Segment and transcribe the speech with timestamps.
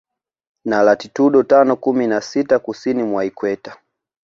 [0.65, 3.77] Na latitudo tano kumi na sita Kusini mwa Ikweta